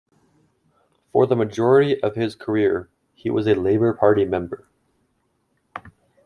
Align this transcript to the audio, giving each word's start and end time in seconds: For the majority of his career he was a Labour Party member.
For 1.11 1.27
the 1.27 1.35
majority 1.35 2.01
of 2.01 2.15
his 2.15 2.33
career 2.33 2.89
he 3.13 3.29
was 3.29 3.45
a 3.45 3.53
Labour 3.53 3.93
Party 3.93 4.25
member. 4.25 4.67